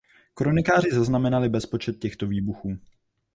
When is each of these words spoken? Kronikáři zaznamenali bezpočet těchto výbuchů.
Kronikáři 0.33 0.91
zaznamenali 0.93 1.49
bezpočet 1.49 1.99
těchto 1.99 2.27
výbuchů. 2.27 2.77